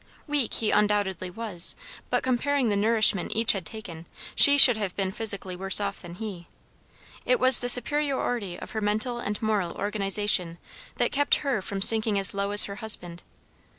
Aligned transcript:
Weak 0.25 0.51
he 0.55 0.71
undoubtedly 0.71 1.29
was, 1.29 1.75
but 2.09 2.23
comparing 2.23 2.69
the 2.69 2.75
nourishment 2.75 3.33
each 3.35 3.51
had 3.51 3.67
taken, 3.67 4.07
she 4.33 4.57
should 4.57 4.75
have 4.75 4.95
been 4.95 5.11
physically 5.11 5.55
worse 5.55 5.79
off 5.79 6.01
than 6.01 6.15
he. 6.15 6.47
It 7.23 7.39
was 7.39 7.59
the 7.59 7.69
superiority 7.69 8.57
of 8.57 8.71
her 8.71 8.81
mental 8.81 9.19
and 9.19 9.39
moral 9.43 9.73
organization 9.75 10.57
that 10.95 11.11
kept 11.11 11.35
her 11.45 11.61
from 11.61 11.83
sinking 11.83 12.17
as 12.17 12.33
low 12.33 12.49
as 12.49 12.63
her 12.63 12.77
husband. 12.77 13.21